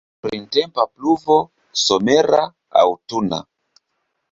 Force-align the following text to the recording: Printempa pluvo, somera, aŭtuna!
Printempa 0.27 0.85
pluvo, 0.93 1.37
somera, 1.83 2.41
aŭtuna! 2.85 3.43